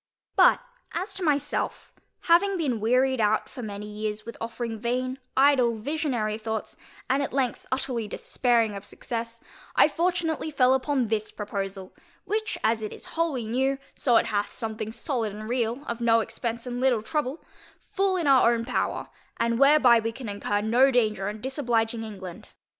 [0.35, 0.59] But,
[0.93, 6.39] as to myself, having been wearied out for many years with offering vain, idle, visionary
[6.39, 6.75] thoughts,
[7.07, 9.43] and at length utterly despairing of success,
[9.75, 11.93] I fortunately fell upon this proposal,
[12.25, 16.21] which, as it is wholly new, so it hath something solid and real, of no
[16.21, 17.45] expence and little trouble,
[17.91, 19.07] full in our own power,
[19.37, 22.49] and whereby we can incur no danger in disobliging England.